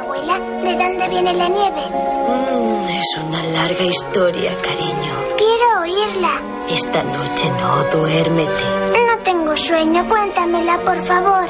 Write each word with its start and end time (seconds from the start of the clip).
Abuela? 0.00 0.38
¿De 0.38 0.74
dónde 0.76 1.08
viene 1.08 1.32
la 1.34 1.48
nieve? 1.48 1.82
Mm, 1.90 2.88
es 2.88 3.06
una 3.26 3.42
larga 3.42 3.84
historia, 3.84 4.54
cariño. 4.62 5.14
Quiero 5.36 5.80
oírla. 5.82 6.30
Esta 6.68 7.02
noche 7.02 7.50
no, 7.60 7.84
duérmete. 7.98 8.64
No 9.06 9.18
tengo 9.24 9.56
sueño, 9.56 10.08
cuéntamela, 10.08 10.78
por 10.78 11.02
favor. 11.04 11.46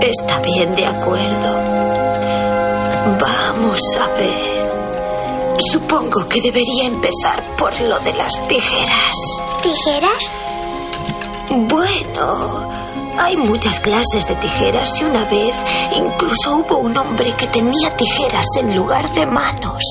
Está 0.00 0.38
bien, 0.40 0.74
de 0.74 0.86
acuerdo. 0.86 1.60
Vamos 3.20 3.80
a 4.00 4.06
ver. 4.18 4.64
Supongo 5.72 6.28
que 6.28 6.40
debería 6.40 6.84
empezar 6.84 7.42
por 7.56 7.72
lo 7.80 7.98
de 8.00 8.12
las 8.14 8.48
tijeras. 8.48 9.16
¿Tijeras? 9.62 10.30
Bueno, 11.50 12.68
hay 13.18 13.36
muchas 13.36 13.80
clases 13.80 14.26
de 14.28 14.34
tijeras 14.36 15.00
y 15.00 15.04
una 15.04 15.24
vez 15.24 15.54
incluso 15.96 16.56
hubo 16.56 16.78
un 16.78 16.96
hombre 16.96 17.32
que 17.36 17.46
tenía 17.46 17.96
tijeras 17.96 18.46
en 18.58 18.76
lugar 18.76 19.12
de 19.14 19.26
manos. 19.26 19.82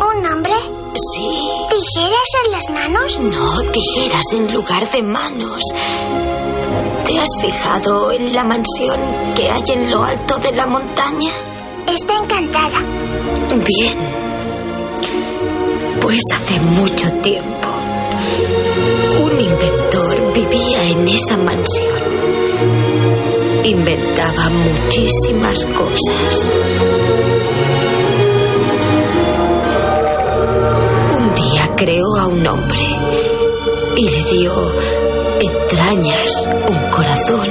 ¿Un 0.00 0.26
hombre? 0.26 0.54
Sí. 0.94 1.28
¿Tijeras 1.70 2.28
en 2.44 2.50
las 2.50 2.70
manos? 2.70 3.18
No, 3.20 3.60
tijeras 3.72 4.32
en 4.32 4.52
lugar 4.52 4.90
de 4.90 5.02
manos. 5.02 5.62
¿Te 7.04 7.18
has 7.18 7.28
fijado 7.40 8.12
en 8.12 8.34
la 8.34 8.44
mansión 8.44 9.00
que 9.36 9.50
hay 9.50 9.62
en 9.74 9.90
lo 9.90 10.02
alto 10.02 10.38
de 10.38 10.52
la 10.52 10.66
montaña? 10.66 11.32
Está 11.86 12.16
encantada. 12.22 12.80
Bien. 13.64 13.96
Pues 16.00 16.22
hace 16.32 16.60
mucho 16.60 17.12
tiempo, 17.22 17.68
un 19.20 19.40
inventor 19.40 20.32
vivía 20.32 20.84
en 20.84 21.08
esa 21.08 21.36
mansión. 21.36 22.07
Inventaba 23.64 24.48
muchísimas 24.48 25.64
cosas. 25.66 26.50
Un 31.16 31.34
día 31.34 31.70
creó 31.76 32.16
a 32.16 32.26
un 32.26 32.46
hombre 32.46 32.80
y 33.96 34.08
le 34.08 34.22
dio 34.24 34.52
entrañas, 35.40 36.48
un 36.68 36.90
corazón, 36.90 37.48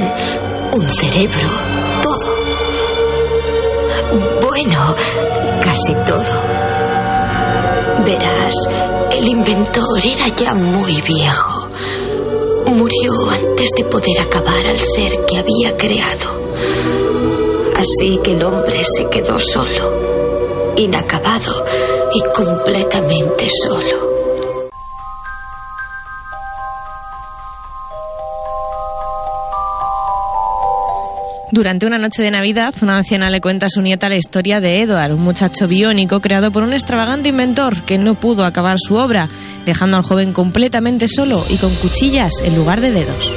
un 0.73 0.89
cerebro, 0.89 1.49
todo. 2.01 2.27
Bueno, 4.41 4.95
casi 5.63 5.93
todo. 6.07 6.23
Verás, 8.05 8.55
el 9.11 9.27
inventor 9.27 9.99
era 10.03 10.27
ya 10.35 10.53
muy 10.53 11.01
viejo. 11.01 11.66
Murió 12.69 13.13
antes 13.29 13.71
de 13.77 13.83
poder 13.85 14.19
acabar 14.19 14.65
al 14.67 14.79
ser 14.79 15.25
que 15.25 15.37
había 15.37 15.77
creado. 15.77 16.41
Así 17.77 18.17
que 18.17 18.33
el 18.33 18.43
hombre 18.43 18.83
se 18.83 19.07
quedó 19.09 19.39
solo, 19.39 20.73
inacabado 20.75 21.65
y 22.13 22.21
completamente 22.35 23.49
solo. 23.49 24.16
Durante 31.49 31.85
una 31.85 31.97
noche 31.97 32.21
de 32.21 32.29
Navidad, 32.29 32.73
una 32.81 32.97
anciana 32.97 33.29
le 33.29 33.39
cuenta 33.39 33.67
a 33.67 33.69
su 33.69 33.81
nieta 33.81 34.09
la 34.09 34.17
historia 34.17 34.59
de 34.59 34.81
Edward, 34.81 35.13
un 35.13 35.21
muchacho 35.21 35.67
biónico 35.67 36.19
creado 36.19 36.51
por 36.51 36.63
un 36.63 36.73
extravagante 36.73 37.29
inventor 37.29 37.83
que 37.83 37.97
no 37.97 38.15
pudo 38.15 38.43
acabar 38.43 38.77
su 38.79 38.95
obra, 38.95 39.29
dejando 39.65 39.95
al 39.95 40.03
joven 40.03 40.33
completamente 40.33 41.07
solo 41.07 41.45
y 41.49 41.55
con 41.55 41.73
cuchillas 41.75 42.33
en 42.43 42.55
lugar 42.55 42.81
de 42.81 42.91
dedos. 42.91 43.31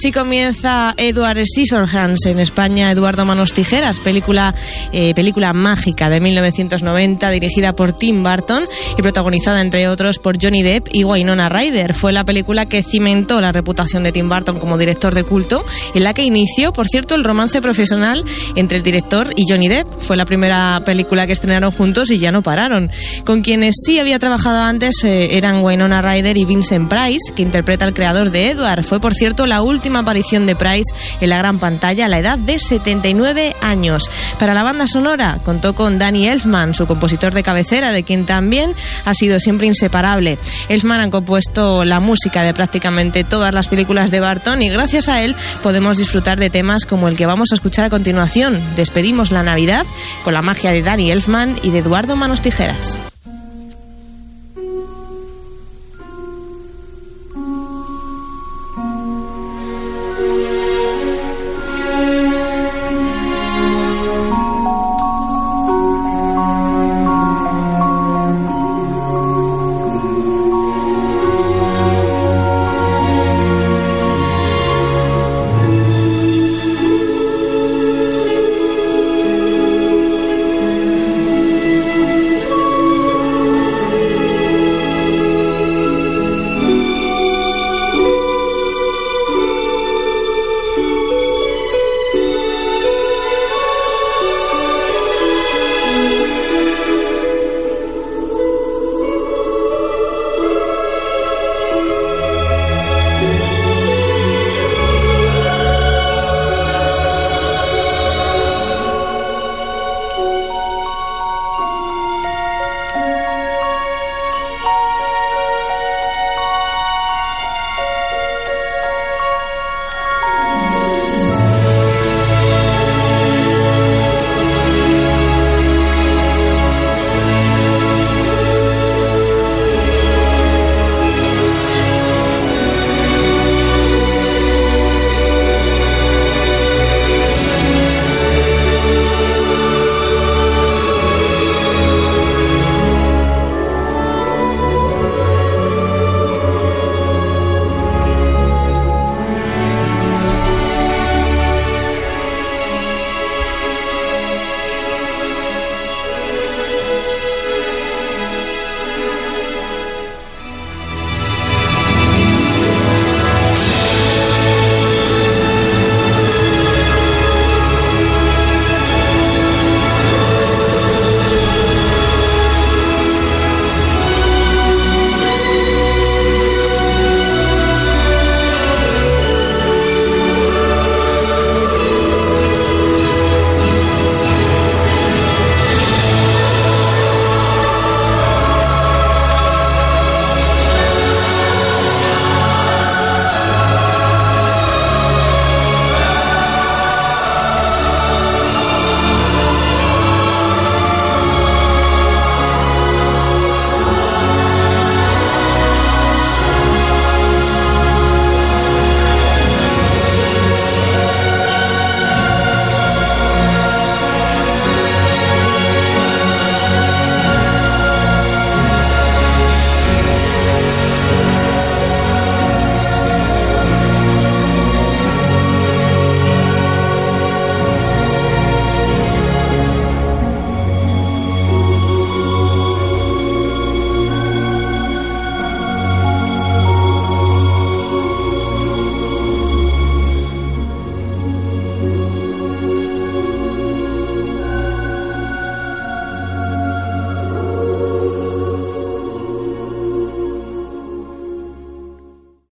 Así 0.00 0.12
comienza 0.12 0.94
Edward 0.96 1.44
Scissorhands 1.44 2.24
en 2.24 2.40
España, 2.40 2.90
Eduardo 2.90 3.26
Manos 3.26 3.52
Tijeras, 3.52 4.00
película, 4.00 4.54
eh, 4.92 5.12
película 5.14 5.52
mágica 5.52 6.08
de 6.08 6.22
1990 6.22 7.28
dirigida 7.28 7.76
por 7.76 7.92
Tim 7.92 8.22
Burton 8.22 8.66
y 8.96 9.02
protagonizada 9.02 9.60
entre 9.60 9.88
otros 9.88 10.18
por 10.18 10.42
Johnny 10.42 10.62
Depp 10.62 10.88
y 10.90 11.04
Wynonna 11.04 11.50
Ryder. 11.50 11.92
Fue 11.92 12.14
la 12.14 12.24
película 12.24 12.64
que 12.64 12.82
cimentó 12.82 13.42
la 13.42 13.52
reputación 13.52 14.02
de 14.02 14.10
Tim 14.10 14.30
Burton 14.30 14.58
como 14.58 14.78
director 14.78 15.14
de 15.14 15.22
culto 15.22 15.66
en 15.94 16.02
la 16.02 16.14
que 16.14 16.24
inició, 16.24 16.72
por 16.72 16.88
cierto, 16.88 17.14
el 17.14 17.22
romance 17.22 17.60
profesional 17.60 18.24
entre 18.56 18.78
el 18.78 18.82
director 18.82 19.34
y 19.36 19.44
Johnny 19.46 19.68
Depp. 19.68 19.86
Fue 20.00 20.16
la 20.16 20.24
primera 20.24 20.80
película 20.86 21.26
que 21.26 21.34
estrenaron 21.34 21.72
juntos 21.72 22.10
y 22.10 22.16
ya 22.16 22.32
no 22.32 22.40
pararon. 22.40 22.90
Con 23.26 23.42
quienes 23.42 23.74
sí 23.84 23.98
había 23.98 24.18
trabajado 24.18 24.62
antes 24.62 25.04
eh, 25.04 25.36
eran 25.36 25.62
Wynonna 25.62 26.00
Ryder 26.00 26.38
y 26.38 26.46
Vincent 26.46 26.88
Price, 26.88 27.34
que 27.36 27.42
interpreta 27.42 27.84
al 27.84 27.92
creador 27.92 28.30
de 28.30 28.48
Edward. 28.48 28.82
Fue, 28.82 28.98
por 28.98 29.12
cierto, 29.12 29.44
la 29.44 29.60
última 29.60 29.89
última 29.90 30.00
aparición 30.02 30.46
de 30.46 30.54
Price 30.54 30.94
en 31.20 31.30
la 31.30 31.38
gran 31.38 31.58
pantalla 31.58 32.04
a 32.04 32.08
la 32.08 32.20
edad 32.20 32.38
de 32.38 32.60
79 32.60 33.56
años. 33.60 34.08
Para 34.38 34.54
la 34.54 34.62
banda 34.62 34.86
sonora 34.86 35.38
contó 35.44 35.74
con 35.74 35.98
Danny 35.98 36.28
Elfman, 36.28 36.74
su 36.74 36.86
compositor 36.86 37.34
de 37.34 37.42
cabecera, 37.42 37.90
de 37.90 38.04
quien 38.04 38.24
también 38.24 38.72
ha 39.04 39.14
sido 39.14 39.40
siempre 39.40 39.66
inseparable. 39.66 40.38
Elfman 40.68 41.00
ha 41.00 41.10
compuesto 41.10 41.84
la 41.84 41.98
música 41.98 42.44
de 42.44 42.54
prácticamente 42.54 43.24
todas 43.24 43.52
las 43.52 43.66
películas 43.66 44.12
de 44.12 44.20
Barton 44.20 44.62
y 44.62 44.68
gracias 44.68 45.08
a 45.08 45.22
él 45.22 45.34
podemos 45.60 45.98
disfrutar 45.98 46.38
de 46.38 46.50
temas 46.50 46.84
como 46.84 47.08
el 47.08 47.16
que 47.16 47.26
vamos 47.26 47.50
a 47.50 47.56
escuchar 47.56 47.86
a 47.86 47.90
continuación. 47.90 48.62
Despedimos 48.76 49.32
la 49.32 49.42
Navidad 49.42 49.84
con 50.22 50.34
la 50.34 50.42
magia 50.42 50.70
de 50.70 50.82
Danny 50.82 51.10
Elfman 51.10 51.58
y 51.64 51.70
de 51.70 51.80
Eduardo 51.80 52.14
Manos 52.14 52.42
Tijeras. 52.42 52.96